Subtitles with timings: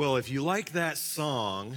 [0.00, 1.76] Well, if you like that song,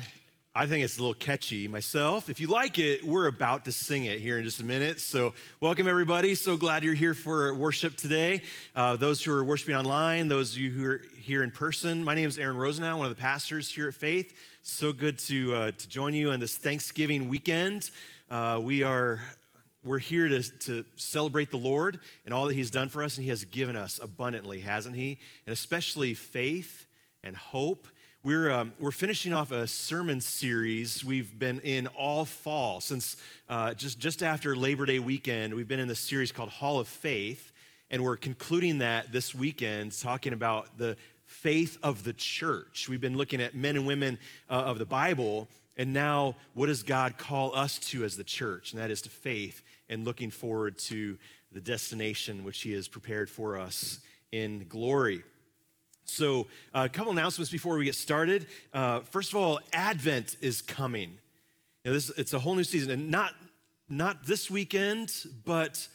[0.56, 2.30] I think it's a little catchy myself.
[2.30, 5.02] If you like it, we're about to sing it here in just a minute.
[5.02, 6.34] So, welcome everybody.
[6.34, 8.42] So glad you're here for worship today.
[8.78, 12.02] Uh, those who are worshiping online, those of you who are here in person.
[12.02, 14.34] My name is Aaron Rosenau, one of the pastors here at Faith.
[14.62, 17.92] So good to uh, to join you on this Thanksgiving weekend.
[18.32, 19.20] Uh, we are
[19.84, 23.26] we're here to, to celebrate the Lord and all that He's done for us, and
[23.26, 25.20] He has given us abundantly, hasn't He?
[25.46, 26.88] And especially faith
[27.22, 27.86] and hope.
[28.26, 33.18] We're, um, we're finishing off a sermon series we've been in all fall since
[33.50, 35.54] uh, just, just after Labor Day weekend.
[35.54, 37.52] We've been in this series called Hall of Faith,
[37.92, 42.88] and we're concluding that this weekend, talking about the faith of the church.
[42.88, 44.18] We've been looking at men and women
[44.50, 48.72] uh, of the Bible, and now what does God call us to as the church?
[48.72, 51.18] And that is to faith and looking forward to
[51.52, 54.00] the destination which He has prepared for us
[54.32, 55.24] in glory.
[56.06, 58.48] So, uh, a couple announcements before we get started.
[58.74, 61.18] Uh, first of all, Advent is coming.
[61.84, 63.34] This, it's a whole new season, and not
[63.90, 65.14] not this weekend,
[65.46, 65.88] but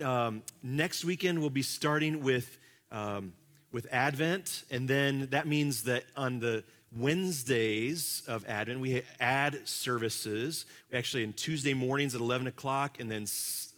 [0.00, 2.58] um, next weekend we'll be starting with
[2.90, 3.32] um,
[3.72, 6.64] with Advent, and then that means that on the
[6.94, 10.66] Wednesdays of Advent we add services.
[10.92, 13.26] Actually, in Tuesday mornings at eleven o'clock, and then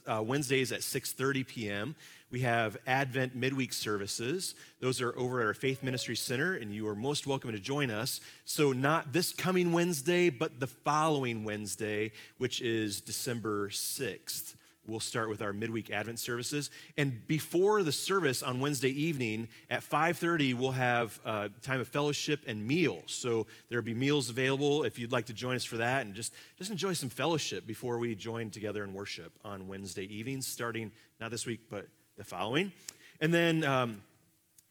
[0.07, 1.95] uh, Wednesdays at six thirty p.m.
[2.35, 4.57] We have Advent midweek services.
[4.81, 7.93] Those are over at our Faith Ministry Center, and you are most welcome to join
[7.93, 8.21] us.
[8.45, 14.57] So, not this coming Wednesday, but the following Wednesday, which is December 6th.
[14.85, 16.73] We'll start with our midweek Advent services.
[16.97, 22.41] And before the service on Wednesday evening at 5:30, we'll have uh, time of fellowship
[22.49, 23.13] and meals.
[23.13, 26.35] So there'll be meals available if you'd like to join us for that, and just
[26.59, 31.31] just enjoy some fellowship before we join together in worship on Wednesday evenings, starting not
[31.31, 31.87] this week, but
[32.17, 32.71] the following.
[33.21, 34.01] And then, um,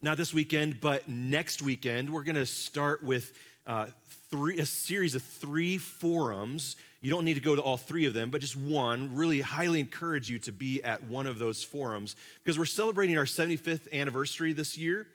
[0.01, 3.33] not this weekend, but next weekend, we're going to start with
[3.67, 3.87] uh,
[4.29, 6.77] three, a series of three forums.
[7.01, 9.13] You don't need to go to all three of them, but just one.
[9.15, 13.25] Really highly encourage you to be at one of those forums because we're celebrating our
[13.25, 15.05] 75th anniversary this year.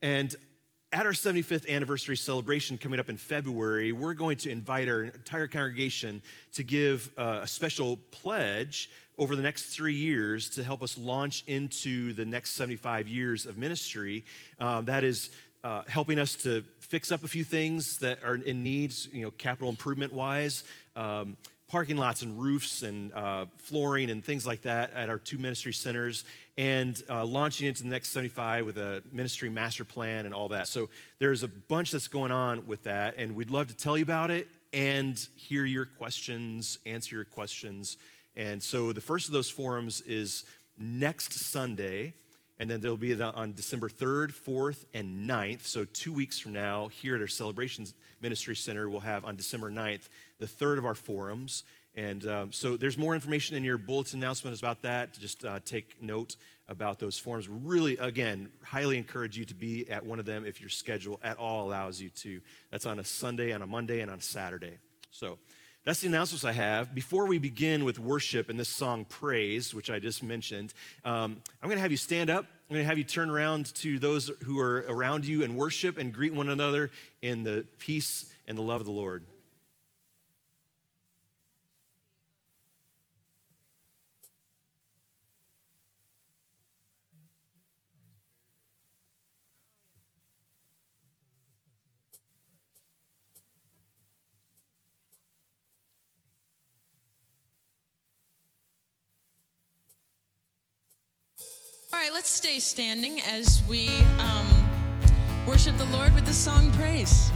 [0.00, 0.34] And
[0.92, 5.48] at our 75th anniversary celebration coming up in February, we're going to invite our entire
[5.48, 6.22] congregation
[6.54, 11.44] to give uh, a special pledge over the next three years to help us launch
[11.46, 14.24] into the next 75 years of ministry.
[14.58, 15.30] Um, that is
[15.64, 19.30] uh, helping us to fix up a few things that are in needs, you know,
[19.30, 20.64] capital improvement wise.
[20.96, 21.36] Um,
[21.72, 25.72] parking lots and roofs and uh, flooring and things like that at our two ministry
[25.72, 26.26] centers
[26.58, 30.68] and uh, launching into the next 75 with a ministry master plan and all that
[30.68, 34.02] so there's a bunch that's going on with that and we'd love to tell you
[34.02, 37.96] about it and hear your questions answer your questions
[38.36, 40.44] and so the first of those forums is
[40.78, 42.14] next sunday
[42.58, 45.66] and then there'll be on December 3rd, 4th, and 9th.
[45.66, 49.68] So, two weeks from now, here at our Celebrations Ministry Center, we'll have on December
[49.68, 50.08] 9th
[50.38, 51.64] the third of our forums.
[51.94, 55.12] And um, so there's more information in your bulletin announcements about that.
[55.18, 56.36] Just uh, take note
[56.68, 57.48] about those forms.
[57.48, 61.36] Really, again, highly encourage you to be at one of them if your schedule at
[61.36, 62.40] all allows you to.
[62.70, 64.78] That's on a Sunday, on a Monday, and on a Saturday.
[65.10, 65.38] So
[65.84, 66.94] that's the announcements I have.
[66.94, 70.72] Before we begin with worship and this song, Praise, which I just mentioned,
[71.04, 72.44] um, I'm going to have you stand up.
[72.44, 75.98] I'm going to have you turn around to those who are around you and worship
[75.98, 79.24] and greet one another in the peace and the love of the Lord.
[102.02, 104.68] Right, let's stay standing as we um,
[105.46, 107.30] worship the Lord with the song Praise.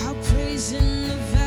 [0.00, 1.41] I'll praise in the valley,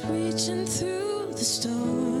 [0.00, 2.11] reaching through the storm.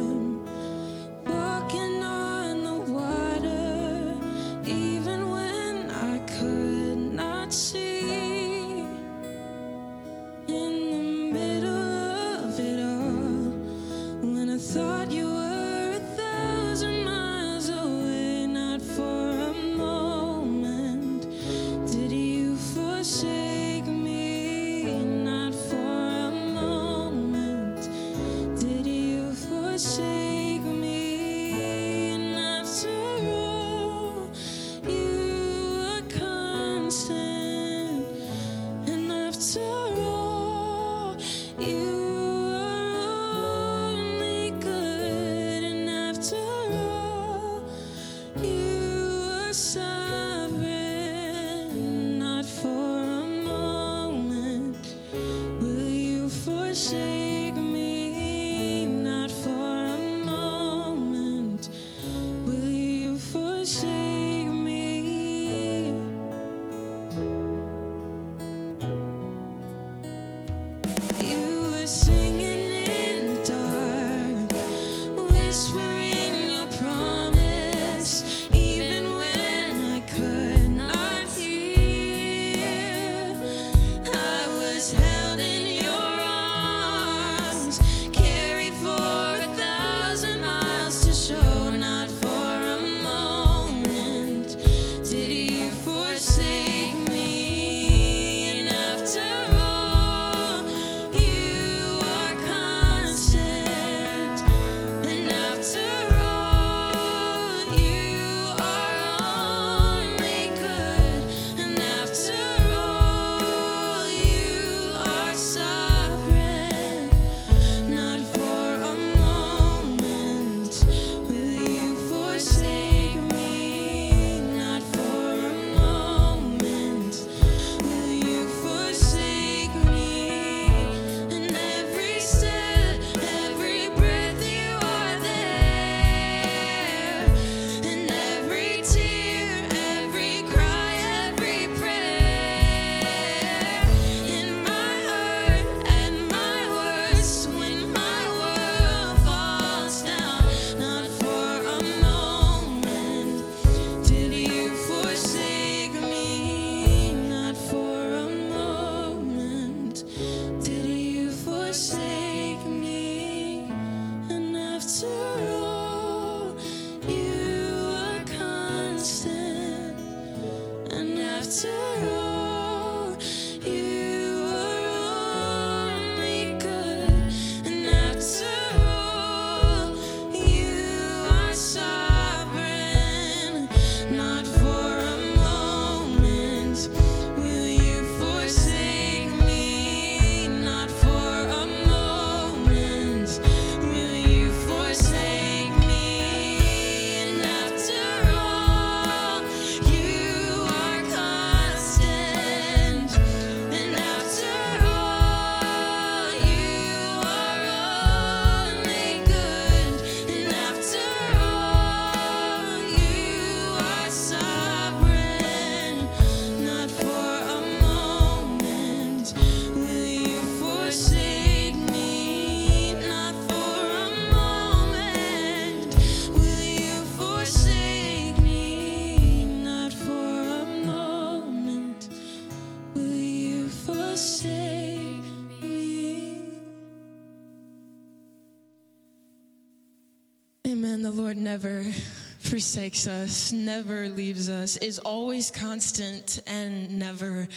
[242.52, 247.48] forsakes us, never leaves us, is always constant, and never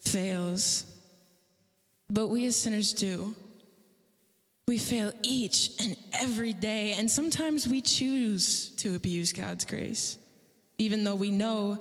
[0.00, 0.84] fails.
[2.10, 3.34] But we as sinners do.
[4.68, 10.18] We fail each and every day, and sometimes we choose to abuse God's grace,
[10.76, 11.78] even though we know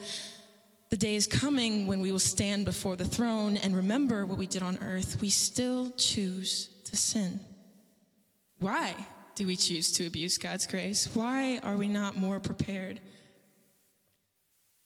[0.91, 4.47] the day is coming when we will stand before the throne and remember what we
[4.47, 5.19] did on earth.
[5.19, 7.41] We still choose to sin.
[8.59, 8.95] Why?
[9.35, 11.09] do we choose to abuse God's grace?
[11.13, 12.99] Why are we not more prepared?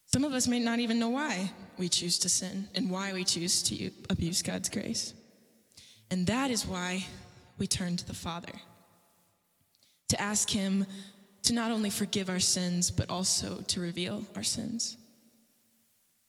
[0.08, 3.24] Some of us may not even know why we choose to sin and why we
[3.24, 5.14] choose to abuse God's grace.
[6.10, 7.06] And that is why
[7.60, 8.54] we turn to the Father
[10.08, 10.86] to ask Him
[11.44, 14.98] to not only forgive our sins, but also to reveal our sins.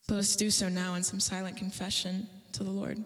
[0.03, 3.03] So let's do so now in some silent confession to the Lord.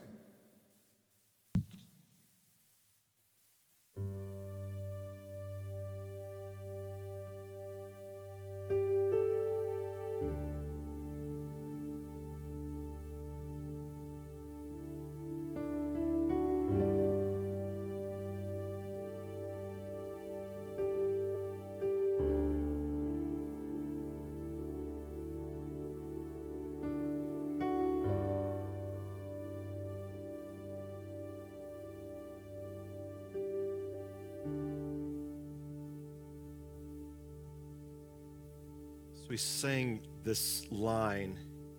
[39.34, 41.36] We sang this line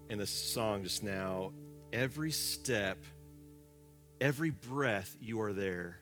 [0.09, 1.53] in this song just now
[1.93, 2.97] every step,
[4.19, 6.01] every breath, you are there.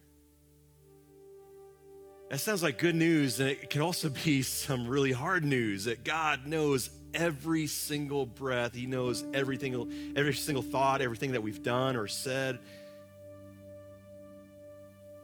[2.31, 6.03] That sounds like good news, and it can also be some really hard news that
[6.03, 8.73] God knows every single breath.
[8.73, 12.57] He knows everything, every single thought, everything that we've done or said.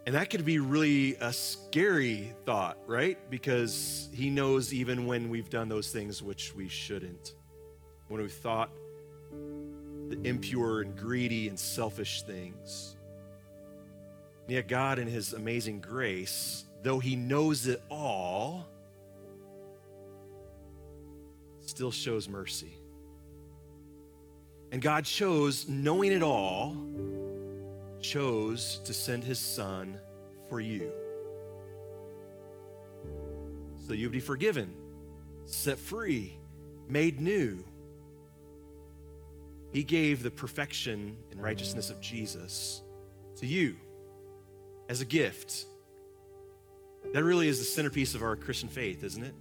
[0.09, 3.15] And that could be really a scary thought, right?
[3.29, 7.35] Because he knows even when we've done those things which we shouldn't.
[8.07, 8.71] When we've thought
[10.07, 12.95] the impure and greedy and selfish things.
[14.45, 18.65] And yet, God, in his amazing grace, though he knows it all,
[21.59, 22.73] still shows mercy.
[24.71, 26.75] And God chose, knowing it all,
[28.01, 29.99] chose to send his son
[30.49, 30.91] for you.
[33.87, 34.73] So you'd be forgiven,
[35.45, 36.37] set free,
[36.87, 37.63] made new.
[39.71, 42.81] He gave the perfection and righteousness of Jesus
[43.37, 43.75] to you
[44.89, 45.65] as a gift.
[47.13, 49.33] That really is the centerpiece of our Christian faith, isn't it?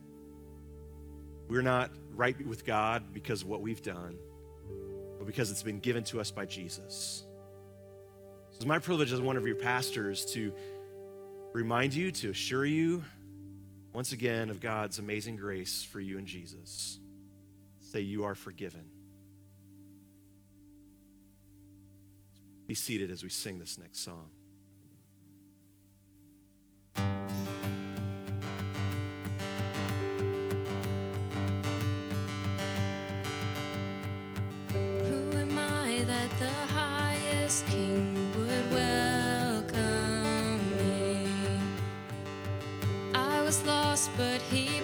[1.48, 4.16] We're not right with God because of what we've done,
[5.18, 7.24] but because it's been given to us by Jesus.
[8.58, 10.52] It's my privilege as one of your pastors to
[11.52, 13.04] remind you, to assure you
[13.92, 16.98] once again of God's amazing grace for you in Jesus.
[17.80, 18.82] Say, You are forgiven.
[22.66, 24.28] Be seated as we sing this next song.
[44.18, 44.77] But he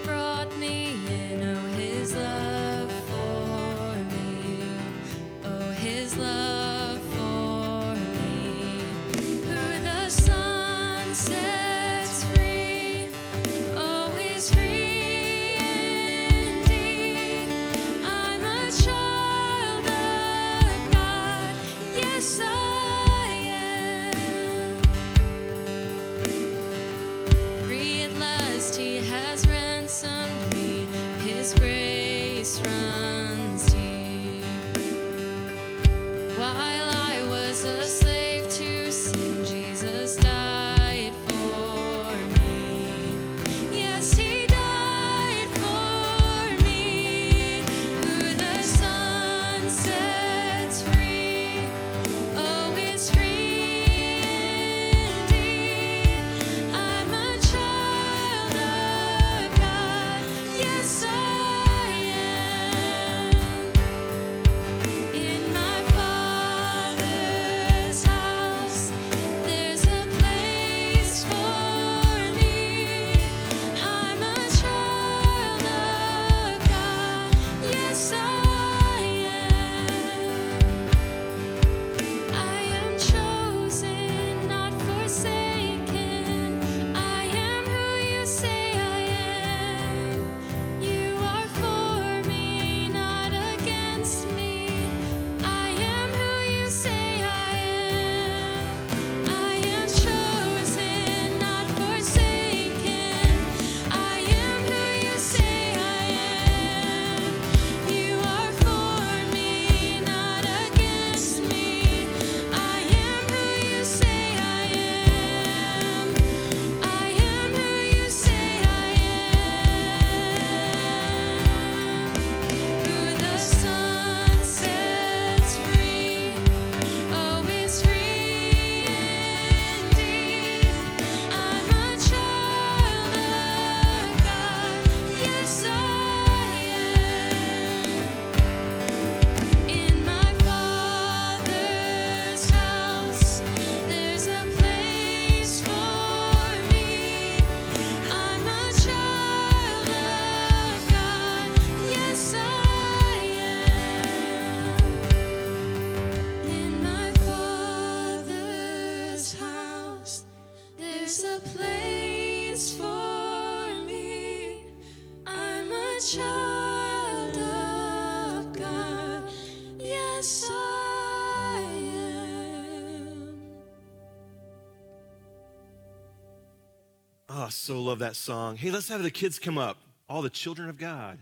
[177.65, 178.57] so love that song.
[178.57, 179.77] Hey, let's have the kids come up.
[180.07, 181.17] All the children of God.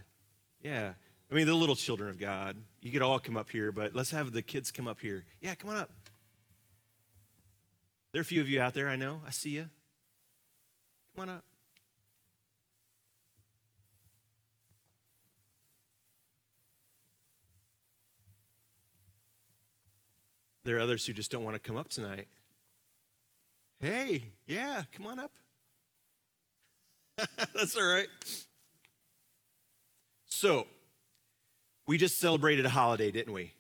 [0.62, 0.92] Yeah.
[1.32, 2.58] I mean, the little children of God.
[2.82, 5.24] You could all come up here, but let's have the kids come up here.
[5.40, 5.90] Yeah, come on up.
[8.12, 9.22] There are a few of you out there, I know.
[9.26, 9.70] I see you.
[11.16, 11.46] Come on up.
[20.66, 22.28] There are others who just don't want to come up tonight.
[23.80, 25.32] Hey, yeah, come on up.
[27.56, 28.08] That's all right.
[30.26, 30.68] So,
[31.88, 33.54] we just celebrated a holiday, didn't we?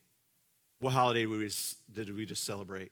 [0.80, 2.92] What holiday did we just, celebrate?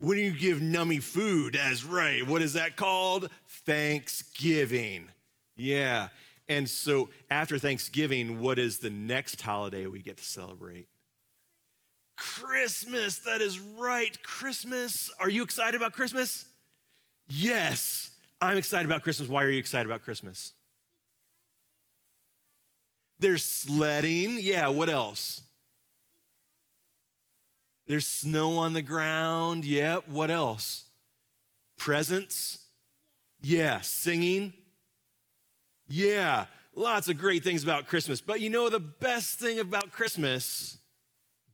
[0.00, 2.26] When you give nummy food, that's right.
[2.26, 3.30] What is that called?
[3.64, 5.08] Thanksgiving.
[5.56, 6.08] Yeah.
[6.48, 10.88] And so after Thanksgiving, what is the next holiday we get to celebrate?
[12.16, 13.18] Christmas.
[13.20, 14.20] That is right.
[14.22, 15.10] Christmas.
[15.20, 16.46] Are you excited about Christmas?
[17.28, 18.10] Yes.
[18.40, 19.28] I'm excited about Christmas.
[19.28, 20.52] Why are you excited about Christmas?
[23.18, 24.38] There's sledding.
[24.40, 25.42] Yeah, what else?
[27.86, 29.64] There's snow on the ground.
[29.64, 30.08] Yep.
[30.08, 30.84] What else?
[31.78, 32.58] Presents.
[33.40, 33.80] Yeah.
[33.80, 34.52] Singing.
[35.88, 36.46] Yeah.
[36.74, 38.20] Lots of great things about Christmas.
[38.20, 40.78] But you know, the best thing about Christmas,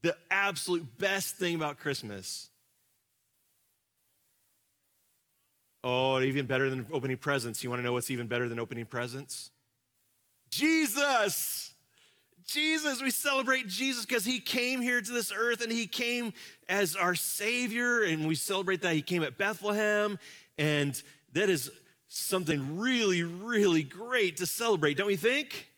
[0.02, 2.50] the absolute best thing about Christmas,
[5.84, 7.62] oh, even better than opening presents.
[7.62, 9.50] You want to know what's even better than opening presents?
[10.50, 11.72] Jesus.
[12.46, 16.32] Jesus, we celebrate Jesus because he came here to this earth and he came
[16.68, 20.18] as our Savior, and we celebrate that he came at Bethlehem,
[20.58, 21.00] and
[21.32, 21.70] that is
[22.08, 25.68] something really, really great to celebrate, don't we think?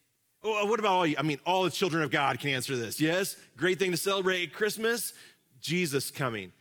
[0.43, 1.17] Oh, uh, what about all you?
[1.19, 3.01] I mean, all the children of God can answer this.
[3.01, 5.13] Yes, great thing to celebrate at Christmas,
[5.61, 6.53] Jesus coming.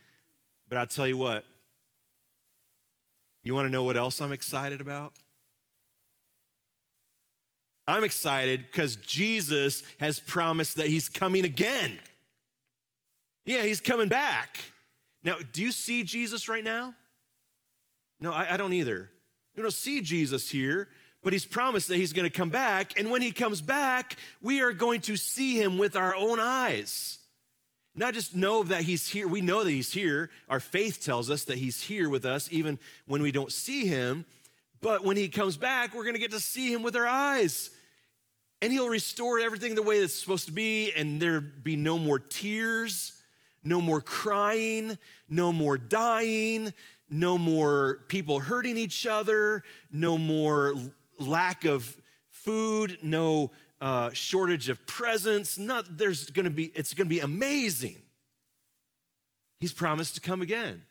[0.68, 1.44] But I'll tell you what,
[3.46, 5.12] you want to know what else I'm excited about?
[7.86, 11.98] I'm excited because Jesus has promised that he's coming again.
[13.44, 14.58] Yeah, he's coming back.
[15.22, 16.94] Now, do you see Jesus right now?
[18.20, 19.10] No, I, I don't either.
[19.54, 20.88] You don't see Jesus here,
[21.22, 22.98] but he's promised that he's going to come back.
[22.98, 27.18] And when he comes back, we are going to see him with our own eyes.
[27.98, 30.30] Not just know that he's here, we know that he's here.
[30.50, 34.26] Our faith tells us that he's here with us even when we don't see him.
[34.82, 37.70] But when he comes back, we're going to get to see him with our eyes.
[38.60, 42.18] And he'll restore everything the way it's supposed to be, and there be no more
[42.18, 43.12] tears,
[43.64, 46.72] no more crying, no more dying,
[47.08, 50.74] no more people hurting each other, no more
[51.18, 51.96] lack of
[52.30, 55.58] food, no uh, shortage of presents.
[55.58, 56.66] Not there's going to be.
[56.74, 57.96] It's going to be amazing.
[59.60, 60.82] He's promised to come again.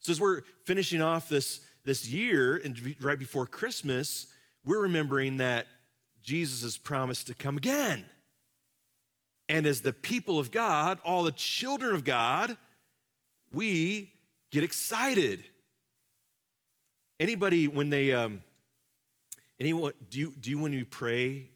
[0.00, 4.26] So as we're finishing off this this year and right before Christmas,
[4.64, 5.66] we're remembering that
[6.22, 8.04] Jesus has promised to come again.
[9.48, 12.56] And as the people of God, all the children of God,
[13.52, 14.12] we
[14.52, 15.42] get excited.
[17.18, 18.42] Anybody, when they, um,
[19.58, 21.50] anyone, do you, do you, when you pray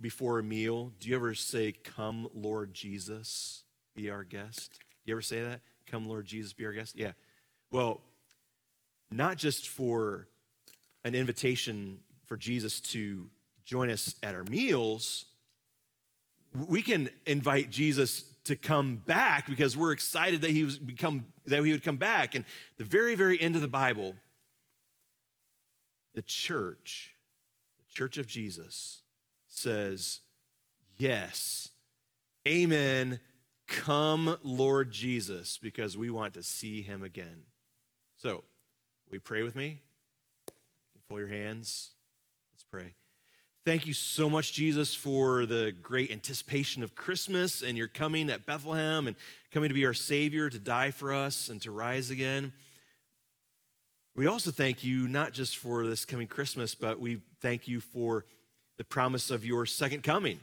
[0.00, 3.64] before a meal, do you ever say, Come, Lord Jesus,
[3.94, 4.72] be our guest?
[5.04, 5.60] Do you ever say that?
[5.86, 6.96] Come, Lord Jesus, be our guest?
[6.96, 7.12] Yeah.
[7.70, 8.00] Well,
[9.10, 10.28] not just for
[11.04, 13.28] an invitation for Jesus to
[13.64, 15.26] join us at our meals,
[16.68, 21.64] we can invite Jesus to come back because we're excited that he was become that
[21.64, 22.34] he would come back.
[22.34, 22.44] And
[22.76, 24.14] the very, very end of the Bible,
[26.14, 27.14] the church,
[27.78, 29.01] the church of Jesus,
[29.52, 30.20] says,
[30.96, 31.68] Yes,
[32.46, 33.20] amen.
[33.68, 37.44] Come, Lord Jesus, because we want to see him again.
[38.18, 38.44] So,
[39.10, 39.80] we pray with me?
[41.08, 41.90] Fold your hands.
[42.52, 42.94] Let's pray.
[43.64, 48.44] Thank you so much, Jesus, for the great anticipation of Christmas and your coming at
[48.44, 49.16] Bethlehem and
[49.52, 52.52] coming to be our Savior, to die for us and to rise again.
[54.14, 58.24] We also thank you not just for this coming Christmas, but we thank you for
[58.78, 60.40] the promise of your second coming,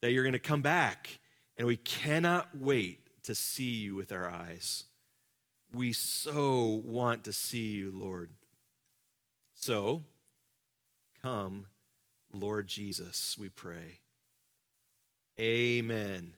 [0.00, 1.18] that you're going to come back.
[1.56, 4.84] And we cannot wait to see you with our eyes.
[5.74, 8.30] We so want to see you, Lord.
[9.54, 10.04] So,
[11.22, 11.66] come
[12.32, 14.00] Lord Jesus, we pray.
[15.40, 16.34] Amen.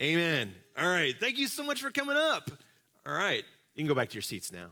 [0.00, 0.54] Amen.
[0.78, 1.14] All right.
[1.18, 2.50] Thank you so much for coming up.
[3.06, 3.44] All right.
[3.74, 4.68] You can go back to your seats now.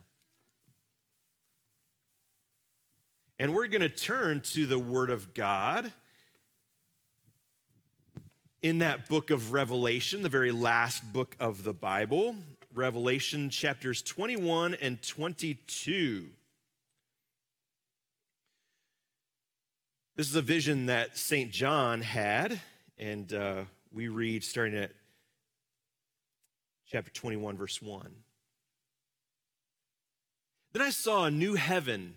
[3.39, 5.93] And we're going to turn to the Word of God
[8.63, 12.35] in that book of Revelation, the very last book of the Bible,
[12.75, 16.29] Revelation chapters 21 and 22.
[20.17, 21.51] This is a vision that St.
[21.51, 22.59] John had,
[22.99, 24.93] and uh, we read starting at
[26.91, 28.11] chapter 21, verse 1.
[30.73, 32.17] Then I saw a new heaven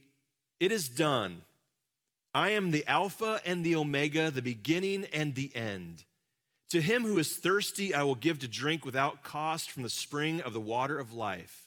[0.61, 1.41] It is done.
[2.35, 6.03] I am the Alpha and the Omega, the beginning and the end.
[6.69, 10.39] To him who is thirsty, I will give to drink without cost from the spring
[10.39, 11.65] of the water of life.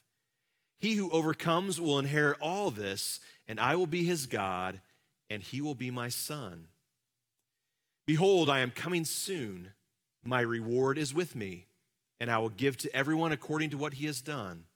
[0.78, 4.80] He who overcomes will inherit all this, and I will be his God,
[5.28, 6.68] and he will be my son.
[8.06, 9.72] Behold, I am coming soon.
[10.24, 11.66] My reward is with me,
[12.20, 14.66] and I will give to everyone according to what he has done.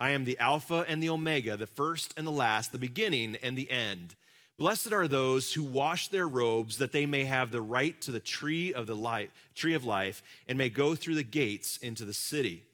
[0.00, 3.56] I am the Alpha and the Omega, the first and the last, the beginning and
[3.56, 4.16] the end.
[4.56, 8.18] Blessed are those who wash their robes that they may have the right to the
[8.18, 12.14] tree of the life, tree of life and may go through the gates into the
[12.14, 12.64] city.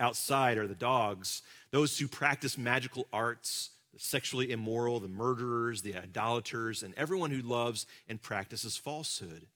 [0.00, 5.96] Outside are the dogs, those who practice magical arts, the sexually immoral, the murderers, the
[5.96, 9.46] idolaters, and everyone who loves and practices falsehood.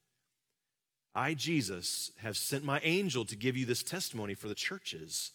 [1.15, 5.33] I, Jesus, have sent my angel to give you this testimony for the churches.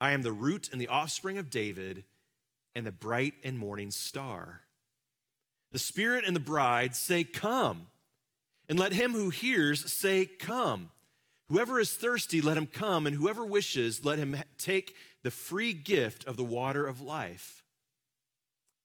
[0.00, 2.04] I am the root and the offspring of David
[2.74, 4.62] and the bright and morning star.
[5.72, 7.88] The Spirit and the bride say, Come.
[8.68, 10.90] And let him who hears say, Come.
[11.48, 16.26] Whoever is thirsty, let him come, and whoever wishes, let him take the free gift
[16.26, 17.64] of the water of life.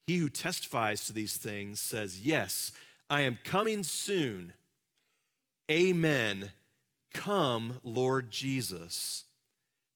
[0.07, 2.71] He who testifies to these things says, Yes,
[3.09, 4.53] I am coming soon.
[5.69, 6.51] Amen.
[7.13, 9.25] Come, Lord Jesus.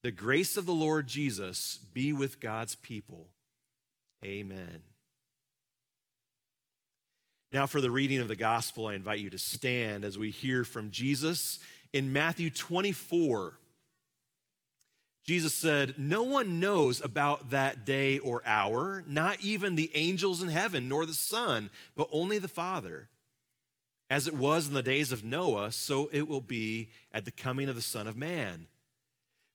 [0.03, 3.27] The grace of the Lord Jesus be with God's people.
[4.23, 4.81] Amen.
[7.51, 10.63] Now, for the reading of the gospel, I invite you to stand as we hear
[10.63, 11.59] from Jesus
[11.93, 13.57] in Matthew 24.
[15.25, 20.49] Jesus said, No one knows about that day or hour, not even the angels in
[20.49, 23.09] heaven, nor the Son, but only the Father.
[24.09, 27.67] As it was in the days of Noah, so it will be at the coming
[27.67, 28.67] of the Son of Man.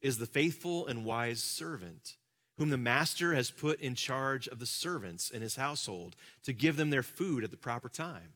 [0.00, 2.16] is the faithful and wise servant,
[2.56, 6.76] whom the master has put in charge of the servants in his household to give
[6.76, 8.34] them their food at the proper time?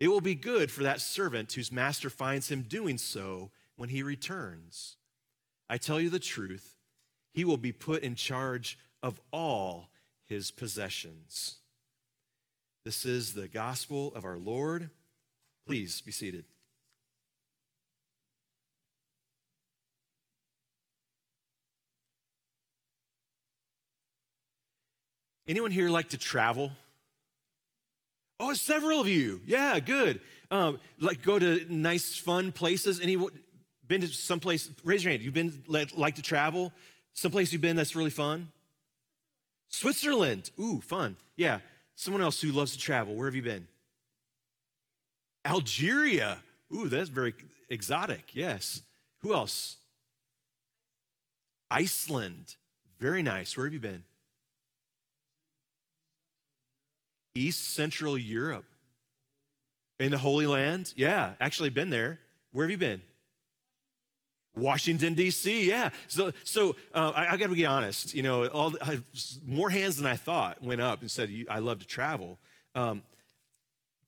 [0.00, 4.02] It will be good for that servant whose master finds him doing so when he
[4.02, 4.96] returns.
[5.68, 6.76] I tell you the truth,
[7.32, 9.90] he will be put in charge of all
[10.24, 11.56] his possessions.
[12.84, 14.90] This is the gospel of our Lord.
[15.66, 16.44] Please be seated.
[25.48, 26.70] Anyone here like to travel?
[28.38, 29.40] Oh, several of you.
[29.46, 30.20] Yeah, good.
[30.50, 33.00] Um, like go to nice, fun places.
[33.00, 33.30] Anyone
[33.86, 34.70] been to someplace?
[34.84, 35.22] Raise your hand.
[35.22, 36.72] You've been like, like to travel?
[37.14, 38.48] Someplace you've been that's really fun?
[39.70, 40.50] Switzerland.
[40.60, 41.16] Ooh, fun.
[41.36, 41.60] Yeah.
[41.96, 43.14] Someone else who loves to travel.
[43.14, 43.66] Where have you been?
[45.44, 46.38] Algeria.
[46.74, 47.34] Ooh, that's very
[47.70, 48.34] exotic.
[48.34, 48.82] Yes.
[49.22, 49.76] Who else?
[51.70, 52.54] Iceland.
[53.00, 53.56] Very nice.
[53.56, 54.04] Where have you been?
[57.38, 58.64] East Central Europe.
[60.00, 60.92] In the Holy Land?
[60.96, 62.20] Yeah, actually been there.
[62.52, 63.02] Where have you been?
[64.56, 65.68] Washington D.C.
[65.68, 65.90] Yeah.
[66.06, 68.14] So, so uh, I, I got to be honest.
[68.14, 69.00] You know, all I,
[69.44, 72.38] more hands than I thought went up and said, "I love to travel."
[72.74, 73.02] Um,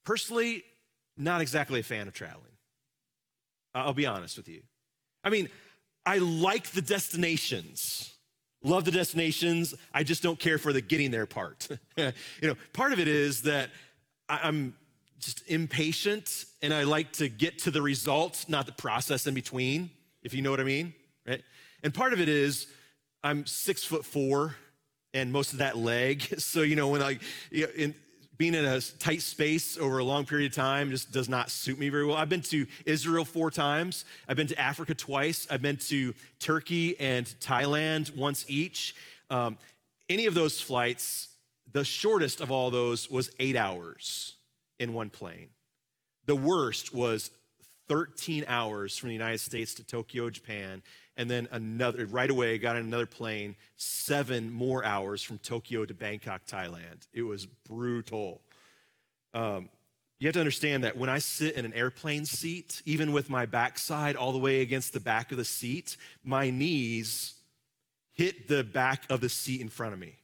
[0.05, 0.65] personally,
[1.17, 2.45] not exactly a fan of traveling.
[3.75, 4.63] I'll be honest with you.
[5.23, 5.49] I mean,
[6.05, 8.13] I like the destinations.
[8.63, 9.75] Love the destinations.
[9.95, 11.69] I just don't care for the getting there part.
[11.97, 13.71] you know, part of it is that
[14.29, 14.75] I'm
[15.19, 19.91] just impatient and I like to get to the result, not the process in between,
[20.23, 20.95] if you know what I mean,
[21.27, 21.43] right?
[21.83, 22.67] And part of it is
[23.23, 24.57] I'm six foot four
[25.15, 26.23] and most of that leg.
[26.39, 27.19] So, you know, when I,
[28.41, 31.79] being in a tight space over a long period of time just does not suit
[31.79, 32.17] me very well.
[32.17, 34.07] I've been to Israel four times.
[34.27, 35.47] I've been to Africa twice.
[35.51, 38.95] I've been to Turkey and Thailand once each.
[39.29, 39.59] Um,
[40.09, 41.29] any of those flights,
[41.71, 44.37] the shortest of all those was eight hours
[44.79, 45.51] in one plane.
[46.25, 47.31] The worst was
[47.91, 50.81] 13 hours from the United States to Tokyo, Japan,
[51.17, 55.93] and then another, right away, got on another plane, seven more hours from Tokyo to
[55.93, 57.09] Bangkok, Thailand.
[57.13, 58.43] It was brutal.
[59.35, 59.71] Um,
[60.21, 63.45] you have to understand that when I sit in an airplane seat, even with my
[63.45, 67.35] backside all the way against the back of the seat, my knees
[68.13, 70.20] hit the back of the seat in front of me.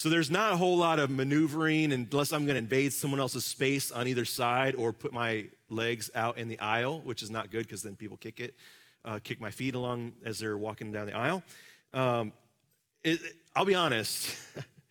[0.00, 3.44] So there's not a whole lot of maneuvering unless I'm going to invade someone else's
[3.44, 7.50] space on either side or put my legs out in the aisle, which is not
[7.50, 8.54] good because then people kick it,
[9.04, 11.42] uh, kick my feet along as they're walking down the aisle.
[11.92, 12.32] Um,
[13.04, 13.20] it,
[13.54, 14.34] I'll be honest.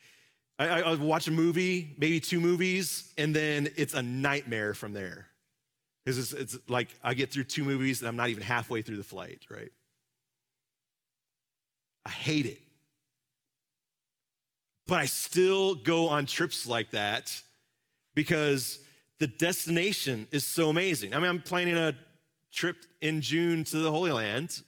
[0.60, 5.26] I, I, watch a movie, maybe two movies, and then it's a nightmare from there.
[6.06, 8.98] Because it's, it's like I get through two movies and I'm not even halfway through
[8.98, 9.72] the flight, right?
[12.06, 12.60] I hate it
[14.90, 17.40] but I still go on trips like that
[18.16, 18.80] because
[19.20, 21.14] the destination is so amazing.
[21.14, 21.94] I mean, I'm planning a
[22.52, 24.64] trip in June to the Holy Land,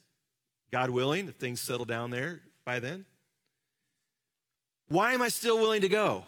[0.70, 3.04] God willing, if things settle down there by then.
[4.88, 6.24] Why am I still willing to go?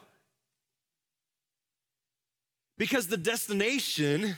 [2.77, 4.35] Because the destination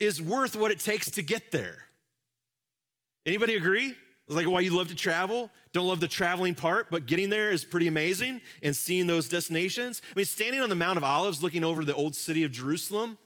[0.00, 1.76] is worth what it takes to get there.
[3.26, 3.94] Anybody agree?
[4.28, 5.50] Like why you love to travel.
[5.74, 10.00] Don't love the traveling part, but getting there is pretty amazing and seeing those destinations.
[10.12, 13.18] I mean, standing on the Mount of Olives looking over the old city of Jerusalem,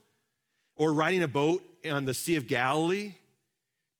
[0.74, 3.12] or riding a boat on the Sea of Galilee,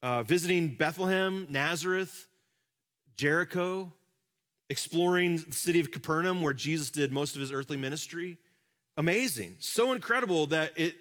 [0.03, 2.27] uh, visiting Bethlehem, Nazareth,
[3.17, 3.93] Jericho,
[4.71, 8.39] exploring the city of Capernaum where Jesus did most of his earthly ministry.
[8.97, 9.57] Amazing.
[9.59, 10.95] So incredible that it,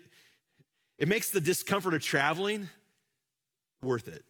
[0.98, 2.68] it makes the discomfort of traveling
[3.82, 4.26] worth it.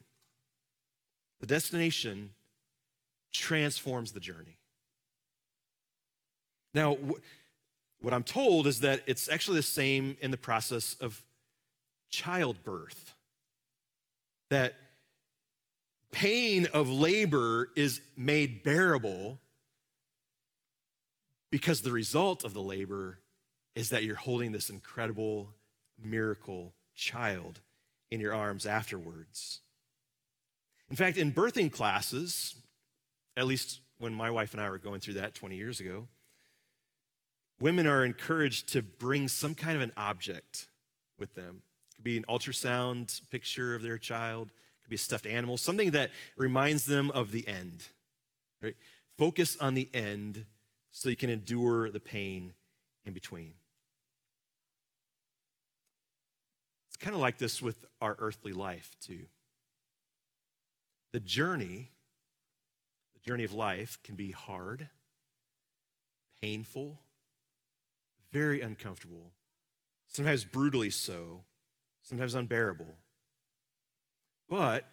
[1.39, 2.31] The destination
[3.31, 4.57] transforms the journey.
[6.73, 11.21] Now, wh- what I'm told is that it's actually the same in the process of
[12.09, 13.13] childbirth.
[14.49, 14.75] That
[16.11, 19.39] pain of labor is made bearable
[21.51, 23.19] because the result of the labor
[23.75, 25.49] is that you're holding this incredible
[26.01, 27.59] miracle child
[28.11, 29.59] in your arms afterwards.
[30.89, 32.55] In fact, in birthing classes,
[33.37, 36.07] at least when my wife and I were going through that 20 years ago,
[37.61, 40.67] women are encouraged to bring some kind of an object
[41.19, 41.61] with them.
[41.91, 45.57] It could be an ultrasound picture of their child, it could be a stuffed animal,
[45.57, 47.83] something that reminds them of the end.
[48.61, 48.75] Right?
[49.17, 50.45] Focus on the end
[50.91, 52.53] so you can endure the pain
[53.05, 53.53] in between.
[56.87, 59.25] It's kind of like this with our earthly life, too.
[61.13, 61.91] The journey,
[63.27, 64.87] journey of life, can be hard,
[66.41, 66.97] painful,
[68.31, 69.33] very uncomfortable,
[70.07, 71.43] sometimes brutally so,
[72.03, 72.95] sometimes unbearable.
[74.49, 74.85] But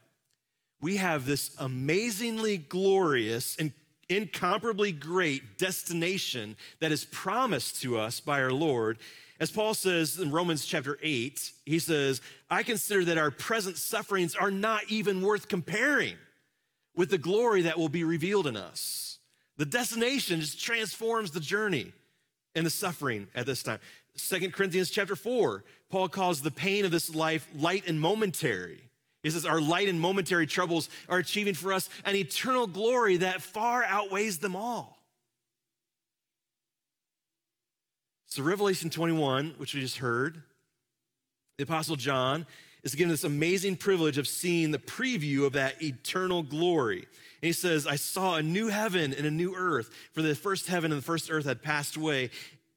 [0.81, 3.73] we have this amazingly glorious and
[4.09, 8.99] incomparably great destination that is promised to us by our Lord.
[9.39, 12.21] As Paul says in Romans chapter 8, he says,
[12.51, 16.17] I consider that our present sufferings are not even worth comparing
[16.97, 19.19] with the glory that will be revealed in us.
[19.57, 21.93] The destination just transforms the journey
[22.55, 23.79] and the suffering at this time.
[24.17, 28.91] Second Corinthians chapter 4, Paul calls the pain of this life light and momentary.
[29.23, 33.43] He says, Our light and momentary troubles are achieving for us an eternal glory that
[33.43, 34.99] far outweighs them all.
[38.27, 40.43] So, Revelation 21, which we just heard,
[41.57, 42.47] The Apostle John
[42.85, 46.99] is given this amazing privilege of seeing the preview of that eternal glory.
[46.99, 50.69] And he says, I saw a new heaven and a new earth, for the first
[50.69, 52.31] heaven and the first earth had passed away.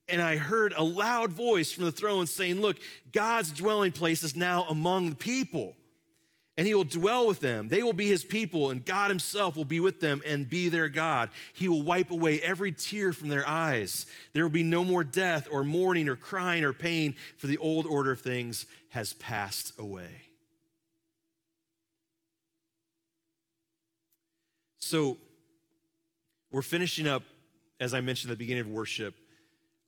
[0.10, 2.78] And I heard a loud voice from the throne saying, Look,
[3.12, 5.76] God's dwelling place is now among the people
[6.58, 7.68] and he will dwell with them.
[7.68, 10.90] They will be his people, and God himself will be with them and be their
[10.90, 11.30] God.
[11.54, 14.08] He will wipe away every tear from their eyes.
[14.34, 17.86] There will be no more death, or mourning, or crying, or pain, for the old
[17.86, 20.24] order of things has passed away.
[24.80, 25.18] So,
[26.50, 27.22] we're finishing up,
[27.80, 29.14] as I mentioned at the beginning of worship,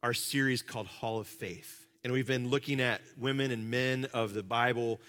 [0.03, 1.88] our series called Hall of Faith.
[2.03, 4.99] And we've been looking at women and men of the Bible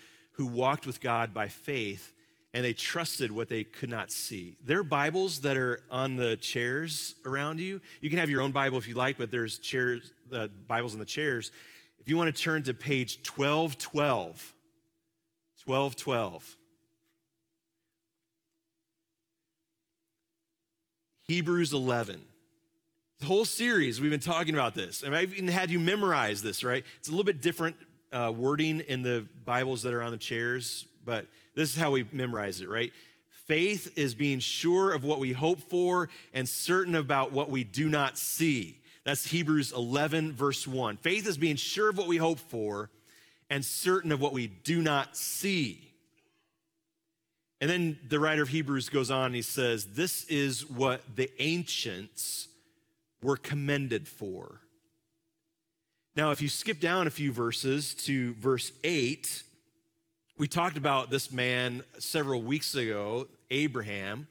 [0.40, 2.14] who walked with God by faith
[2.54, 4.56] and they trusted what they could not see.
[4.64, 7.82] There are Bibles that are on the chairs around you.
[8.00, 10.98] You can have your own Bible if you like, but there's chairs, uh, Bibles on
[10.98, 11.52] the chairs.
[11.98, 14.54] If you want to turn to page 1212,
[15.66, 16.56] 1212.
[21.24, 22.18] Hebrews 11.
[23.18, 25.02] The whole series, we've been talking about this.
[25.02, 26.82] And I've even had you memorize this, right?
[26.98, 27.76] It's a little bit different
[28.12, 32.06] uh, wording in the Bibles that are on the chairs, but this is how we
[32.12, 32.92] memorize it, right?
[33.46, 37.88] Faith is being sure of what we hope for and certain about what we do
[37.88, 38.78] not see.
[39.04, 40.98] That's Hebrews 11, verse 1.
[40.98, 42.90] Faith is being sure of what we hope for
[43.48, 45.90] and certain of what we do not see.
[47.60, 51.30] And then the writer of Hebrews goes on and he says, This is what the
[51.38, 52.48] ancients
[53.22, 54.59] were commended for.
[56.20, 59.42] Now, if you skip down a few verses to verse 8,
[60.36, 64.28] we talked about this man several weeks ago, Abraham.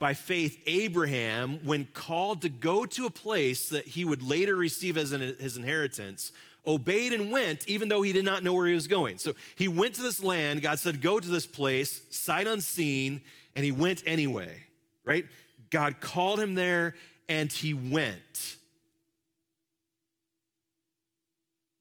[0.00, 4.96] By faith, Abraham, when called to go to a place that he would later receive
[4.98, 6.32] as an, his inheritance,
[6.66, 9.18] obeyed and went, even though he did not know where he was going.
[9.18, 10.62] So he went to this land.
[10.62, 13.20] God said, Go to this place, sight unseen,
[13.54, 14.64] and he went anyway,
[15.04, 15.26] right?
[15.70, 16.96] God called him there,
[17.28, 18.57] and he went.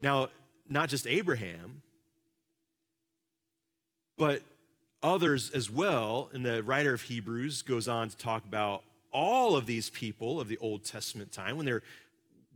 [0.01, 0.29] Now,
[0.69, 1.81] not just Abraham,
[4.17, 4.41] but
[5.01, 6.29] others as well.
[6.33, 10.47] And the writer of Hebrews goes on to talk about all of these people of
[10.47, 11.83] the Old Testament time when they're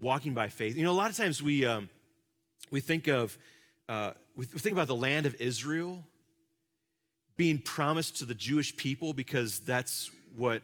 [0.02, 0.76] walking by faith.
[0.76, 1.89] You know, a lot of times we um,
[2.70, 3.38] we think of
[3.88, 6.04] uh, we think about the land of Israel
[7.38, 10.62] being promised to the Jewish people because that's what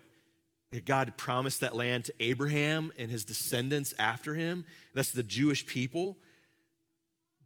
[0.85, 4.65] God promised that land to Abraham and his descendants after him.
[4.93, 6.17] That's the Jewish people.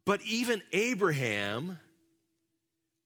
[0.06, 1.80] But even Abraham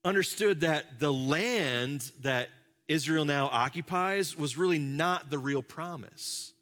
[0.04, 2.50] understood that the land that
[2.88, 6.54] Israel now occupies was really not the real promise.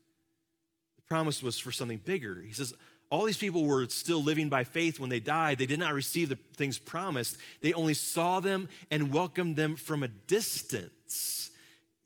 [0.95, 2.41] The promise was for something bigger.
[2.41, 2.73] He says,
[3.09, 5.59] all these people were still living by faith when they died.
[5.59, 7.37] They did not receive the things promised.
[7.61, 11.51] They only saw them and welcomed them from a distance.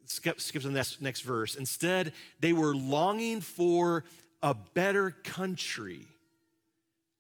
[0.05, 1.55] Skip, skip to the next, next verse.
[1.55, 2.11] Instead,
[2.41, 4.03] they were longing for
[4.41, 6.07] a better country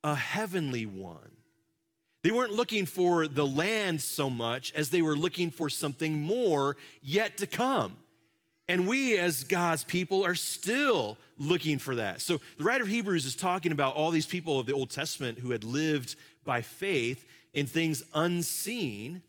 [0.07, 1.31] a heavenly one.
[2.23, 6.77] They weren't looking for the land so much as they were looking for something more
[7.01, 7.97] yet to come.
[8.69, 12.21] And we, as God's people, are still looking for that.
[12.21, 15.39] So the writer of Hebrews is talking about all these people of the Old Testament
[15.39, 19.21] who had lived by faith in things unseen,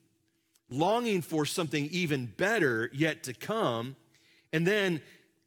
[0.71, 3.97] longing for something even better yet to come.
[4.53, 5.01] And then,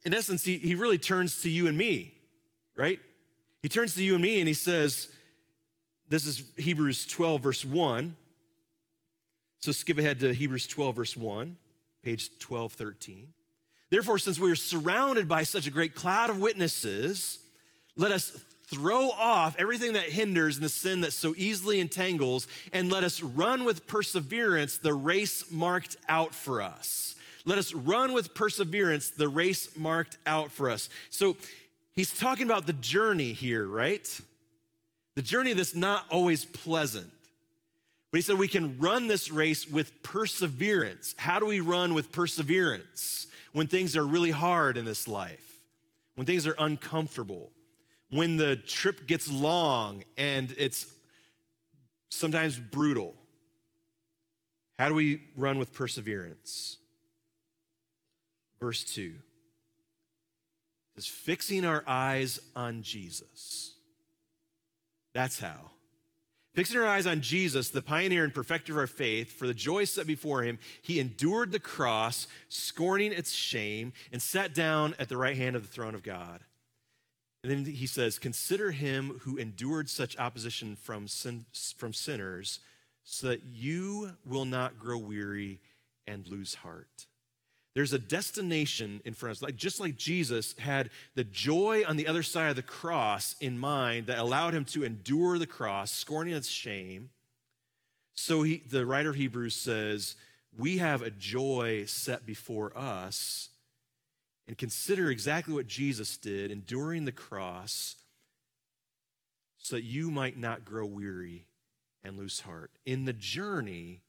[0.04, 2.14] in essence, he, he really turns to you and me,
[2.76, 3.00] right?
[3.62, 5.08] He turns to you and me and he says,
[6.12, 8.14] This is Hebrews 12, verse 1.
[9.60, 11.56] So skip ahead to Hebrews 12, verse 1,
[12.02, 13.28] page 1213.
[13.88, 17.38] Therefore, since we are surrounded by such a great cloud of witnesses,
[17.96, 22.92] let us throw off everything that hinders and the sin that so easily entangles, and
[22.92, 27.14] let us run with perseverance the race marked out for us.
[27.46, 30.90] Let us run with perseverance the race marked out for us.
[31.08, 31.38] So
[31.94, 34.06] he's talking about the journey here, right?
[35.14, 37.10] The journey that's not always pleasant.
[38.10, 41.14] But he said we can run this race with perseverance.
[41.16, 43.26] How do we run with perseverance?
[43.52, 45.60] When things are really hard in this life,
[46.14, 47.50] when things are uncomfortable,
[48.10, 50.86] when the trip gets long and it's
[52.10, 53.14] sometimes brutal.
[54.78, 56.76] How do we run with perseverance?
[58.60, 59.14] Verse 2
[60.96, 63.71] is fixing our eyes on Jesus.
[65.14, 65.70] That's how.
[66.54, 69.84] Fixing our eyes on Jesus, the pioneer and perfecter of our faith, for the joy
[69.84, 75.16] set before him, he endured the cross, scorning its shame, and sat down at the
[75.16, 76.40] right hand of the throne of God.
[77.42, 81.46] And then he says, Consider him who endured such opposition from, sin,
[81.76, 82.60] from sinners,
[83.02, 85.58] so that you will not grow weary
[86.06, 87.06] and lose heart.
[87.74, 91.96] There's a destination in front of us, like just like Jesus had the joy on
[91.96, 95.90] the other side of the cross in mind that allowed him to endure the cross,
[95.90, 97.08] scorning its shame.
[98.14, 100.16] So he, the writer of Hebrews says,
[100.56, 103.48] We have a joy set before us.
[104.46, 107.96] And consider exactly what Jesus did, enduring the cross,
[109.56, 111.46] so that you might not grow weary
[112.04, 112.72] and lose heart.
[112.84, 114.02] In the journey,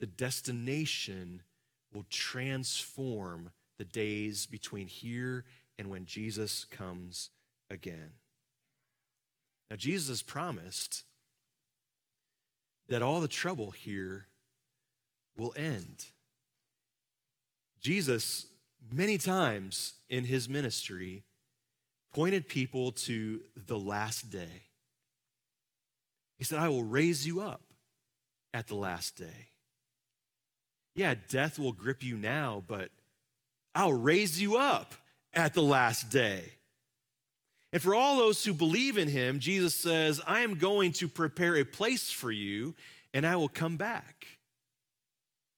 [0.00, 1.42] the destination
[1.94, 5.44] will transform the days between here
[5.78, 7.30] and when Jesus comes
[7.70, 8.12] again.
[9.70, 11.04] Now, Jesus promised
[12.88, 14.26] that all the trouble here
[15.36, 16.06] will end.
[17.80, 18.46] Jesus,
[18.92, 21.24] many times in his ministry,
[22.12, 24.62] pointed people to the last day.
[26.38, 27.62] He said, I will raise you up
[28.52, 29.48] at the last day.
[30.94, 32.90] Yeah, death will grip you now, but
[33.74, 34.94] I'll raise you up
[35.32, 36.52] at the last day.
[37.72, 41.56] And for all those who believe in him, Jesus says, I am going to prepare
[41.56, 42.74] a place for you,
[43.12, 44.26] and I will come back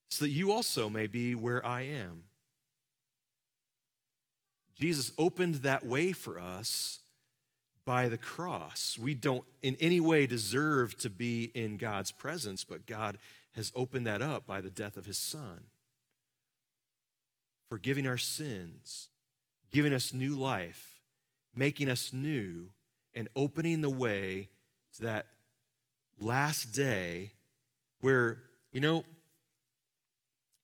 [0.09, 2.23] so that you also may be where I am.
[4.79, 7.01] Jesus opened that way for us
[7.85, 8.99] by the cross.
[8.99, 13.19] We don't in any way deserve to be in God's presence, but God
[13.57, 15.65] has opened that up by the death of his son,
[17.71, 19.09] forgiving our sins,
[19.73, 21.01] giving us new life,
[21.55, 22.69] making us new,
[23.15, 24.51] and opening the way
[24.95, 25.27] to that
[26.21, 27.33] last day
[28.01, 28.43] where,
[28.73, 29.05] you know,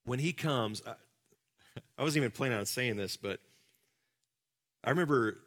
[0.05, 0.95] when he comes, I,
[1.99, 3.41] I wasn't even planning on saying this, but
[4.85, 5.39] I remember,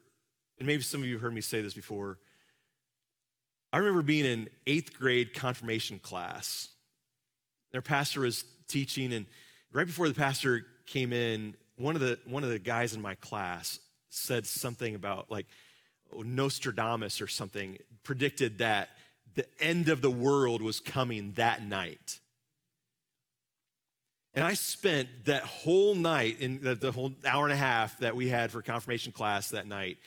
[0.58, 2.18] and maybe some of you heard me say this before.
[3.72, 6.70] I remember being in eighth grade confirmation class
[7.76, 9.26] their pastor was teaching, and
[9.74, 13.16] right before the pastor came in, one of the one of the guys in my
[13.16, 15.46] class said something about like
[16.14, 18.92] Nostradamus or something predicted that
[19.34, 22.22] the end of the world was coming that night.
[24.34, 28.16] And I spent that whole night, in the, the, whole hour and a half that
[28.16, 29.98] we had for confirmation class that night,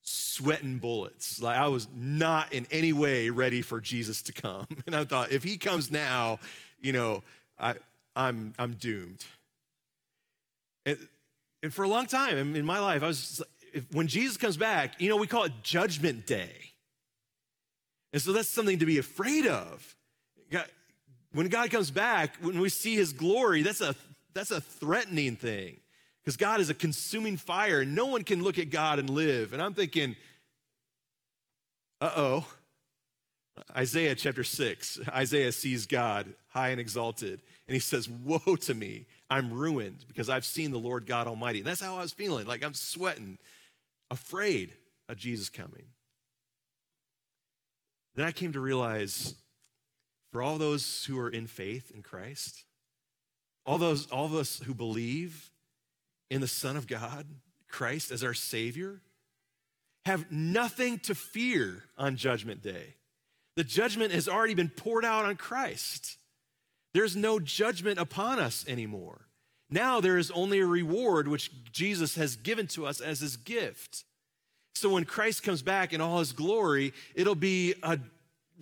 [0.00, 1.42] sweating bullets.
[1.42, 4.66] Like I was not in any way ready for Jesus to come.
[4.86, 6.38] And I thought, if he comes now,
[6.82, 7.22] you know,
[7.58, 7.74] I,
[8.14, 9.24] I'm, I'm doomed.
[10.84, 10.98] And,
[11.62, 15.00] and for a long time in my life, I was if, when Jesus comes back,
[15.00, 16.72] you know, we call it Judgment Day.
[18.12, 19.96] And so that's something to be afraid of.
[20.50, 20.66] God,
[21.32, 23.94] when God comes back, when we see his glory, that's a,
[24.34, 25.78] that's a threatening thing
[26.22, 29.52] because God is a consuming fire no one can look at God and live.
[29.52, 30.16] And I'm thinking,
[32.00, 32.46] uh oh.
[33.76, 39.06] Isaiah chapter 6, Isaiah sees God high and exalted, and he says, Woe to me,
[39.28, 41.58] I'm ruined because I've seen the Lord God Almighty.
[41.58, 43.38] And that's how I was feeling like I'm sweating,
[44.10, 44.72] afraid
[45.08, 45.84] of Jesus coming.
[48.14, 49.34] Then I came to realize
[50.32, 52.64] for all those who are in faith in Christ,
[53.64, 55.50] all those all of us who believe
[56.30, 57.26] in the Son of God,
[57.68, 59.00] Christ as our Savior,
[60.04, 62.96] have nothing to fear on Judgment Day.
[63.56, 66.16] The judgment has already been poured out on Christ.
[66.94, 69.26] There's no judgment upon us anymore.
[69.70, 74.04] Now there is only a reward which Jesus has given to us as his gift.
[74.74, 77.98] So when Christ comes back in all his glory, it'll be a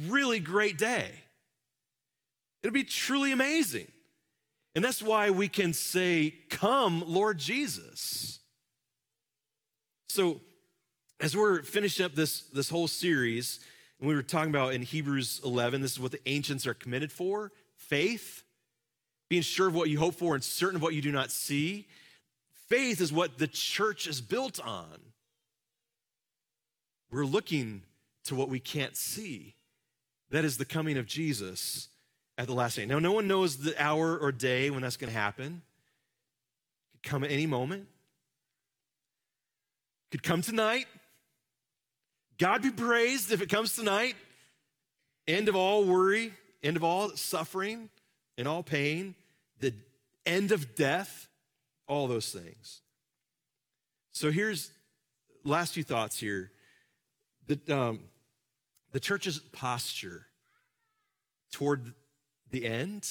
[0.08, 1.10] really great day.
[2.62, 3.88] It'll be truly amazing.
[4.74, 8.38] And that's why we can say, Come, Lord Jesus.
[10.08, 10.40] So,
[11.20, 13.60] as we're finishing up this, this whole series,
[14.00, 17.12] and we were talking about in Hebrews 11, this is what the ancients are committed
[17.12, 18.44] for faith,
[19.28, 21.86] being sure of what you hope for and certain of what you do not see.
[22.68, 24.98] Faith is what the church is built on.
[27.10, 27.82] We're looking
[28.24, 29.54] to what we can't see.
[30.30, 31.88] That is the coming of Jesus
[32.38, 32.86] at the last day.
[32.86, 35.62] Now, no one knows the hour or day when that's going to happen.
[36.94, 37.88] It could come at any moment.
[40.06, 40.86] It could come tonight.
[42.40, 44.16] God be praised if it comes tonight.
[45.28, 46.32] End of all worry,
[46.62, 47.90] end of all suffering
[48.38, 49.14] and all pain,
[49.60, 49.74] the
[50.24, 51.28] end of death,
[51.86, 52.80] all those things.
[54.12, 54.72] So here's
[55.44, 56.50] last few thoughts here.
[57.46, 58.00] The, um,
[58.92, 60.24] the church's posture
[61.52, 61.92] toward
[62.50, 63.06] the end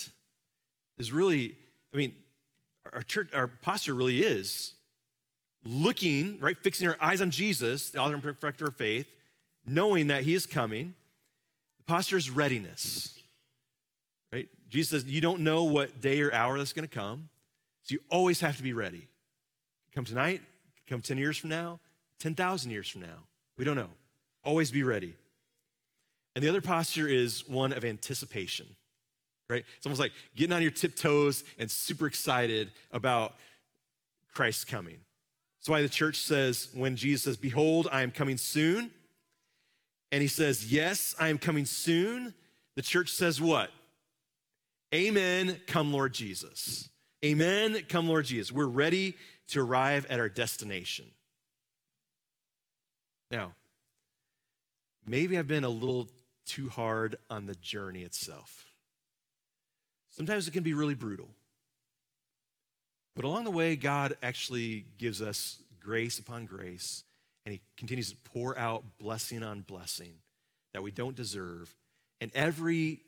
[0.97, 1.55] is really,
[1.93, 2.15] I mean,
[2.91, 4.73] our church, our posture really is
[5.63, 9.05] looking, right, fixing our eyes on Jesus, the author and perfecter of faith,
[9.69, 10.93] knowing that he is coming.
[11.77, 13.17] The posture is readiness,
[14.33, 14.47] right?
[14.69, 17.29] Jesus says, You don't know what day or hour that's going to come,
[17.83, 19.07] so you always have to be ready.
[19.93, 20.41] Come tonight,
[20.87, 21.79] come 10 years from now,
[22.19, 23.25] 10,000 years from now.
[23.57, 23.89] We don't know.
[24.43, 25.15] Always be ready.
[26.35, 28.67] And the other posture is one of anticipation,
[29.49, 29.65] right?
[29.77, 33.35] It's almost like getting on your tiptoes and super excited about
[34.33, 34.99] Christ's coming.
[35.59, 38.91] That's why the church says, when Jesus says, Behold, I am coming soon,
[40.11, 42.33] and he says, Yes, I am coming soon,
[42.75, 43.71] the church says, What?
[44.93, 46.89] Amen, come Lord Jesus.
[47.23, 48.51] Amen, come Lord Jesus.
[48.51, 49.15] We're ready
[49.49, 51.05] to arrive at our destination.
[53.29, 53.53] Now,
[55.05, 56.07] maybe I've been a little
[56.45, 58.65] too hard on the journey itself.
[60.09, 61.29] Sometimes it can be really brutal.
[63.15, 67.03] But along the way, God actually gives us grace upon grace,
[67.49, 70.13] and He continues to pour out blessing on blessing
[70.75, 71.75] that we don't deserve.
[72.21, 72.99] And every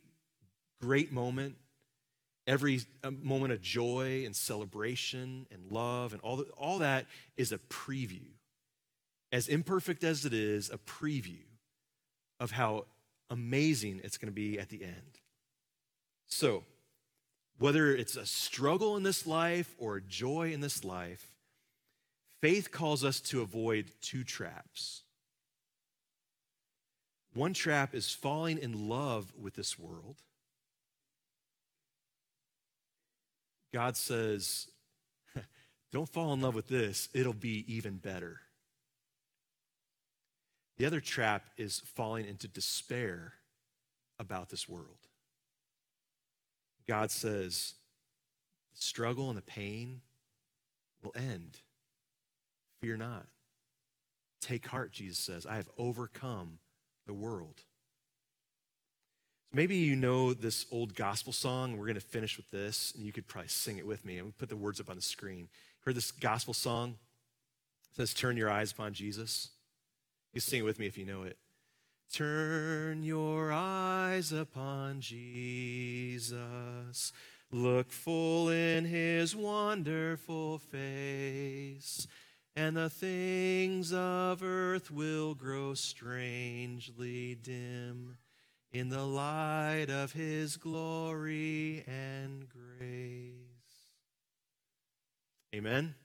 [0.82, 1.58] great moment,
[2.48, 7.06] every uh, moment of joy and celebration and love and all, the, all that
[7.38, 8.26] is a preview.
[9.32, 11.46] As imperfect as it is, a preview
[12.39, 12.86] of how
[13.30, 15.20] amazing it's going to be at the end.
[16.26, 16.64] So,
[17.60, 21.30] whether it's a struggle in this life or a joy in this life,
[22.42, 25.04] faith calls us to avoid two traps.
[27.34, 30.18] One trap is falling in love with this world.
[33.74, 34.68] God says,
[35.92, 38.42] don't fall in love with this, it'll be even better.
[40.78, 43.34] The other trap is falling into despair
[44.20, 44.98] about this world.
[46.88, 47.76] God says,
[48.74, 50.02] the struggle and the pain
[51.04, 51.60] will end.
[52.82, 53.27] Fear not.
[54.41, 55.45] Take heart, Jesus says.
[55.45, 56.59] I have overcome
[57.05, 57.61] the world.
[59.53, 61.77] Maybe you know this old gospel song.
[61.77, 64.17] We're going to finish with this, and you could probably sing it with me.
[64.17, 65.49] And we put the words up on the screen.
[65.86, 66.95] Heard this gospel song?
[67.91, 69.49] It says, Turn your eyes upon Jesus.
[70.34, 71.38] You sing it with me if you know it.
[72.13, 76.34] Turn your eyes upon Jesus.
[77.51, 82.07] Look full in his wonderful face,
[82.56, 88.18] and the things of earth will grow strangely dim
[88.74, 93.36] in the light of his glory and grace.
[95.56, 95.95] Amen.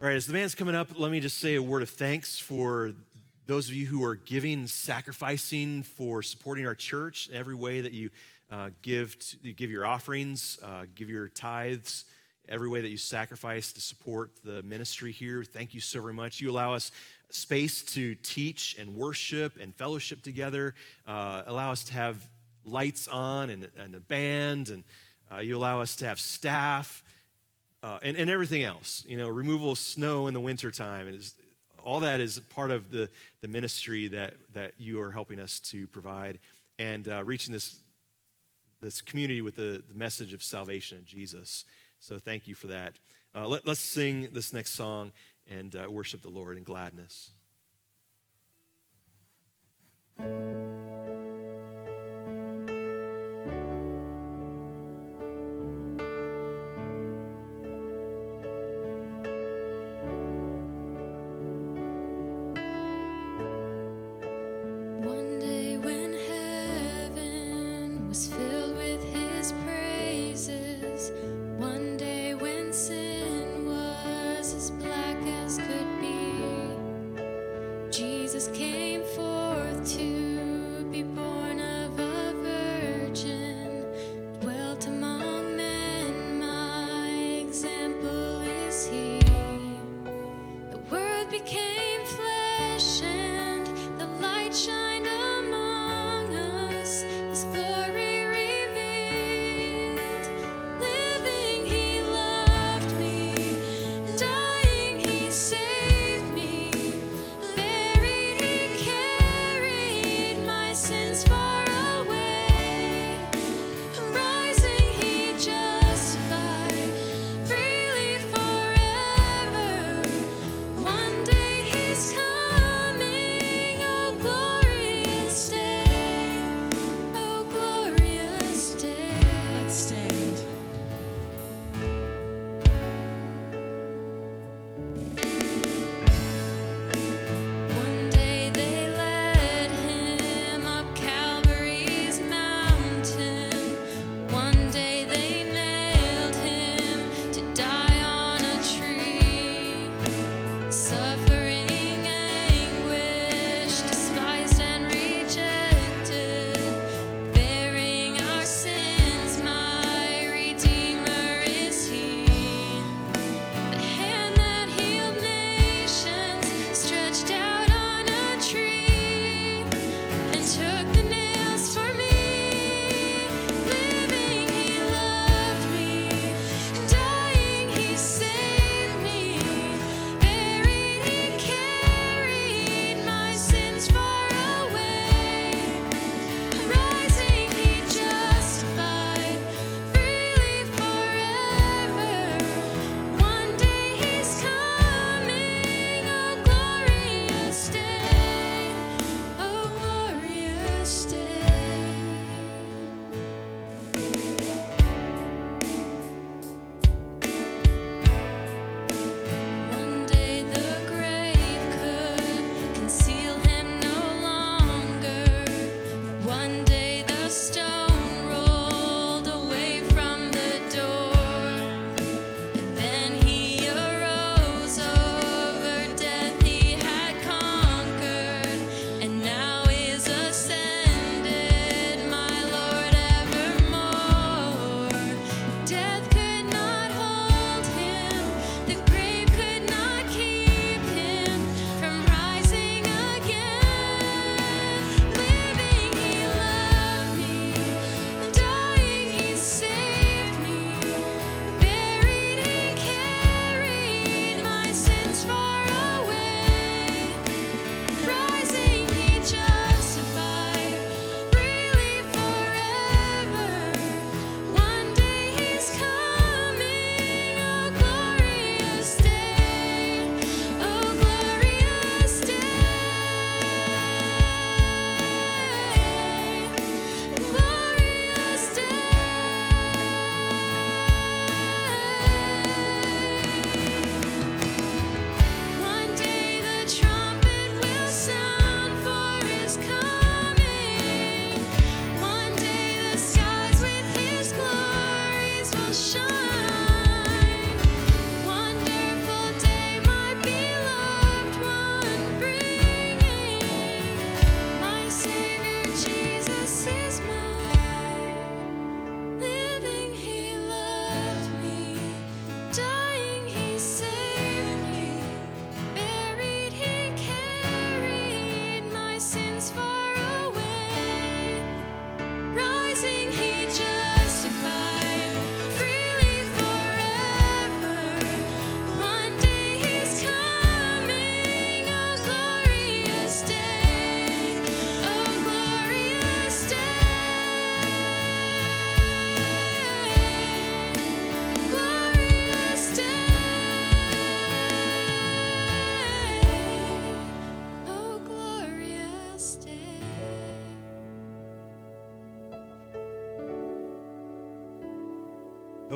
[0.00, 2.38] All right, as the band's coming up, let me just say a word of thanks
[2.38, 2.92] for
[3.46, 8.10] those of you who are giving, sacrificing for supporting our church, every way that you
[8.50, 12.04] uh, give, to, you give your offerings, uh, give your tithes,
[12.48, 15.44] every way that you sacrifice to support the ministry here.
[15.44, 16.40] Thank you so very much.
[16.40, 16.92] You allow us
[17.30, 20.74] space to teach and worship and fellowship together,
[21.06, 22.26] uh, allow us to have
[22.64, 24.84] lights on and, and a band, and
[25.32, 27.02] uh, you allow us to have staff
[27.82, 29.04] uh, and, and everything else.
[29.08, 31.08] You know, removal of snow in the wintertime.
[31.08, 31.34] Is,
[31.84, 33.08] all that is part of the,
[33.42, 36.40] the ministry that, that you are helping us to provide
[36.78, 37.76] and uh, reaching this,
[38.82, 41.64] this community with the, the message of salvation in Jesus.
[42.06, 43.00] So thank you for that.
[43.34, 45.10] Uh, let, us sing this next song
[45.50, 47.32] and uh, worship the Lord in gladness.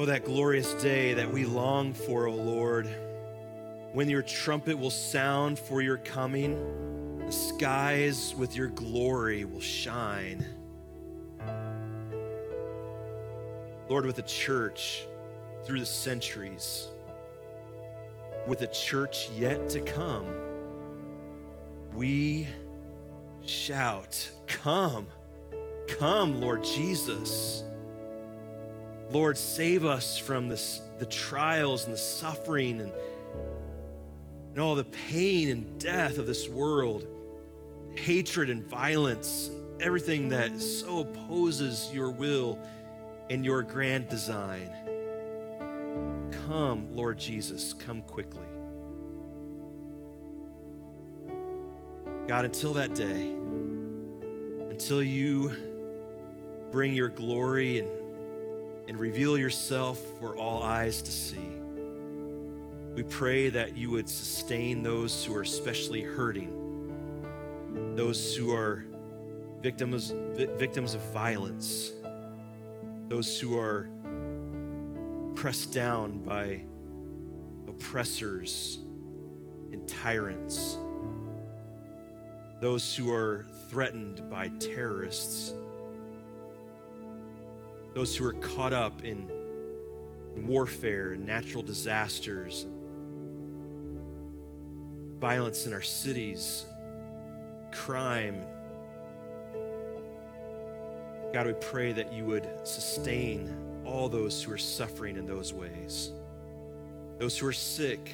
[0.01, 2.89] Oh, that glorious day that we long for, O Lord,
[3.93, 10.43] when your trumpet will sound for your coming, the skies with your glory will shine.
[13.91, 15.07] Lord, with the church
[15.65, 16.89] through the centuries,
[18.47, 20.27] with a church yet to come,
[21.93, 22.49] we
[23.45, 25.09] shout, Come,
[25.89, 27.65] come, Lord Jesus.
[29.11, 32.93] Lord, save us from this, the trials and the suffering and,
[34.51, 37.07] and all the pain and death of this world,
[37.97, 39.51] hatred and violence,
[39.81, 42.59] everything that so opposes your will
[43.31, 44.71] and your grand design.
[46.47, 48.47] Come, Lord Jesus, come quickly.
[52.29, 53.35] God, until that day,
[54.71, 55.53] until you
[56.71, 58.00] bring your glory and
[58.91, 61.49] and reveal yourself for all eyes to see.
[62.97, 68.85] We pray that you would sustain those who are especially hurting, those who are
[69.63, 71.93] victims, victims of violence,
[73.07, 73.89] those who are
[75.37, 76.63] pressed down by
[77.69, 78.81] oppressors
[79.71, 80.79] and tyrants,
[82.61, 85.55] those who are threatened by terrorists
[87.95, 89.29] those who are caught up in
[90.37, 92.67] warfare and natural disasters,
[95.19, 96.67] violence in our cities,
[97.73, 98.43] crime.
[101.33, 106.13] God, we pray that you would sustain all those who are suffering in those ways,
[107.19, 108.13] those who are sick,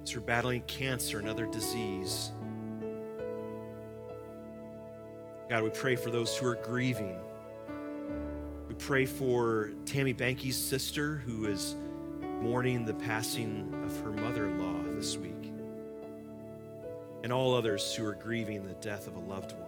[0.00, 2.32] those who are battling cancer and other disease.
[5.48, 7.18] God, we pray for those who are grieving
[8.78, 11.76] pray for Tammy Banky's sister who is
[12.40, 15.52] mourning the passing of her mother in law this week,
[17.22, 19.62] and all others who are grieving the death of a loved one.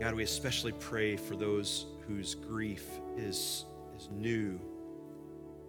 [0.00, 3.64] God, we especially pray for those whose grief is,
[3.96, 4.60] is new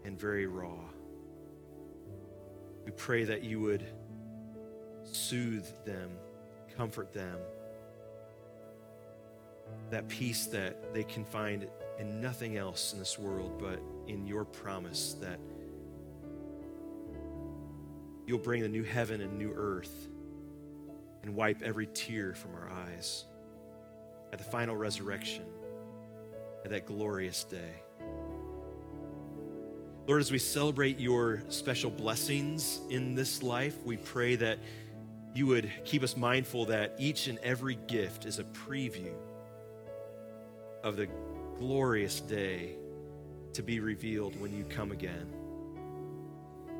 [0.06, 0.78] and very raw.
[2.86, 3.86] We pray that you would
[5.04, 6.12] soothe them,
[6.76, 7.39] comfort them
[9.89, 11.67] that peace that they can find
[11.97, 15.39] in nothing else in this world but in your promise that
[18.25, 20.07] you'll bring the new heaven and new earth
[21.23, 23.25] and wipe every tear from our eyes
[24.31, 25.45] at the final resurrection,
[26.63, 27.81] at that glorious day.
[30.07, 34.59] Lord, as we celebrate your special blessings in this life, we pray that
[35.33, 39.13] you would keep us mindful that each and every gift is a preview
[40.84, 41.07] of the
[41.57, 42.75] glorious day
[43.53, 45.34] to be revealed when you come again.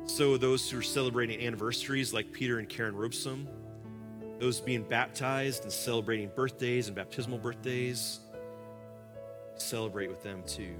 [0.06, 3.48] So, those who are celebrating anniversaries like Peter and Karen Robson,
[4.38, 8.20] those being baptized and celebrating birthdays and baptismal birthdays,
[9.56, 10.74] celebrate with them too.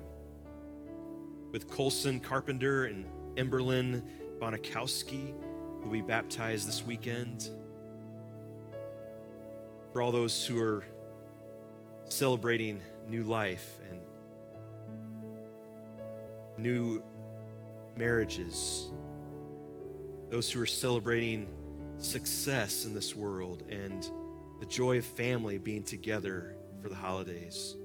[1.53, 3.05] With Colson Carpenter and
[3.37, 4.03] Emberlyn
[4.39, 5.35] Bonikowski,
[5.81, 7.51] who will be baptized this weekend.
[9.93, 10.85] For all those who are
[12.09, 12.81] celebrating
[13.11, 14.01] new life and
[16.57, 17.03] new
[17.97, 18.91] marriages,
[20.31, 21.49] those who are celebrating
[21.99, 24.09] success in this world and
[24.61, 27.77] the joy of family being together for the holidays,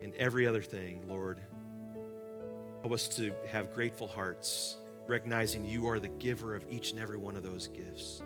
[0.00, 1.40] and every other thing, Lord.
[2.82, 4.76] Help us to have grateful hearts,
[5.06, 8.22] recognizing you are the giver of each and every one of those gifts.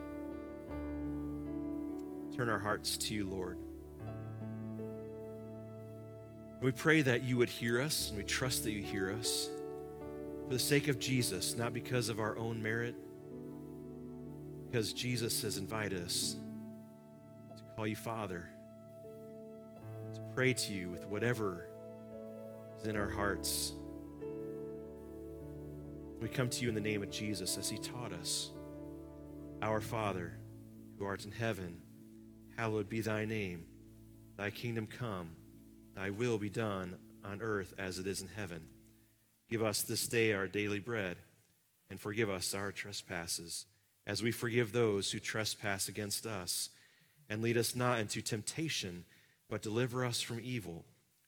[2.34, 3.59] Turn our hearts to you, Lord.
[6.62, 9.50] We pray that you would hear us, and we trust that you hear us
[10.46, 12.94] for the sake of Jesus, not because of our own merit,
[14.66, 16.36] because Jesus has invited us
[17.57, 18.48] to call you Father,
[20.14, 21.68] to pray to you with whatever
[22.80, 23.72] is in our hearts.
[26.20, 28.50] We come to you in the name of Jesus as he taught us.
[29.61, 30.32] Our Father,
[30.98, 31.82] who art in heaven,
[32.57, 33.66] hallowed be thy name.
[34.38, 35.30] Thy kingdom come
[35.97, 38.61] Thy will be done on earth as it is in heaven.
[39.49, 41.16] Give us this day our daily bread,
[41.88, 43.64] and forgive us our trespasses,
[44.07, 46.68] as we forgive those who trespass against us.
[47.28, 49.05] And lead us not into temptation,
[49.49, 50.84] but deliver us from evil.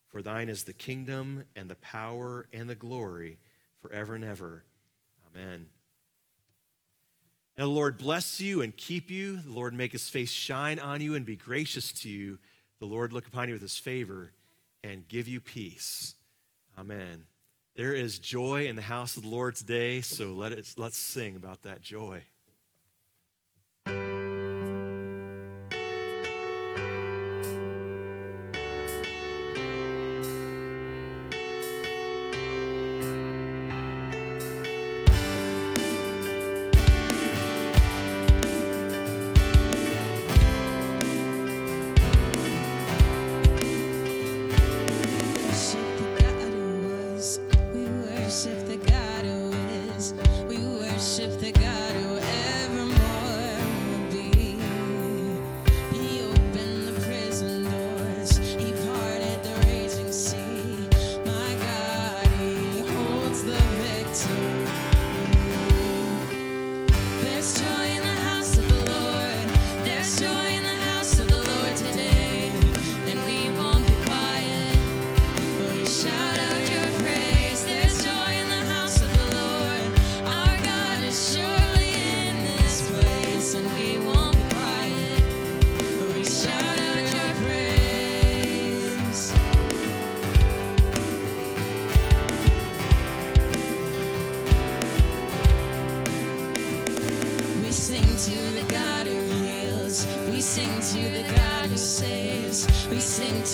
[0.09, 3.39] For thine is the kingdom, and the power, and the glory,
[3.81, 4.65] forever and ever.
[5.35, 5.67] Amen.
[7.57, 9.39] Now, the Lord bless you and keep you.
[9.39, 12.39] The Lord make his face shine on you and be gracious to you.
[12.81, 14.33] The Lord look upon you with his favor
[14.89, 16.15] and give you peace.
[16.79, 17.25] Amen.
[17.77, 20.75] There is joy in the house of the Lord's day, so let it.
[20.77, 22.23] let's sing about that joy.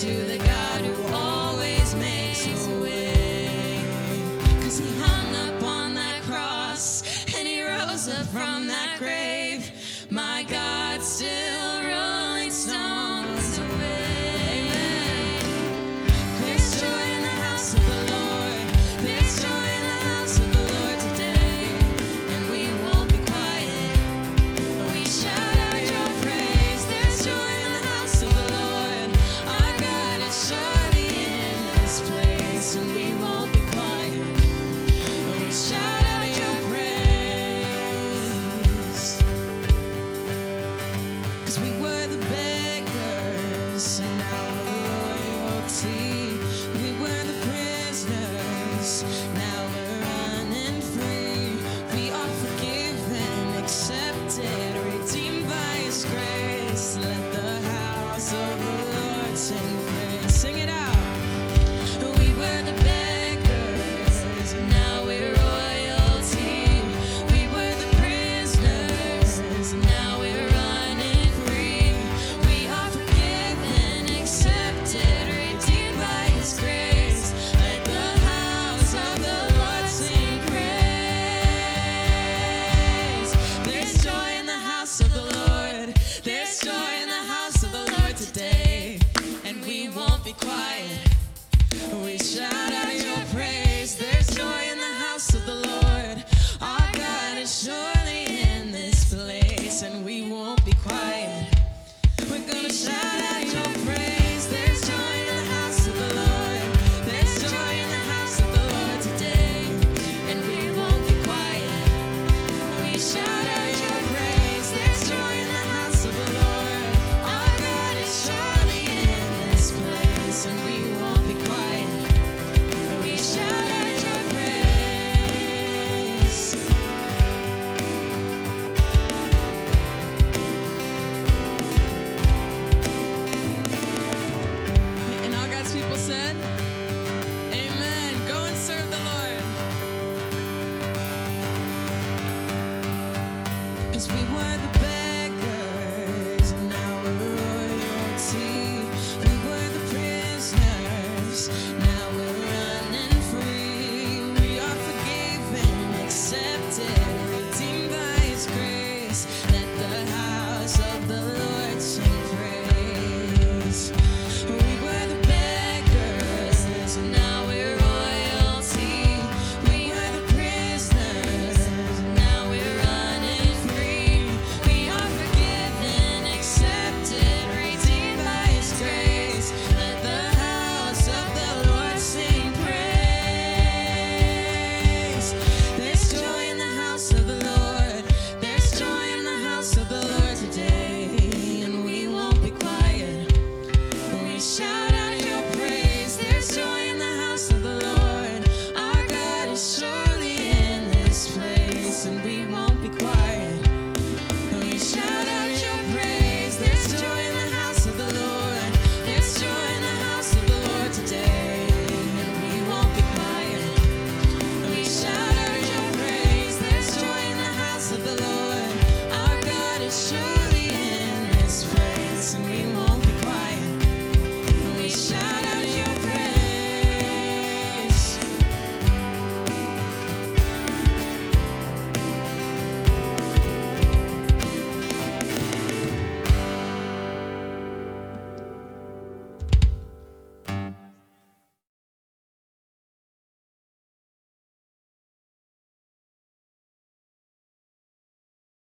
[0.05, 0.44] to the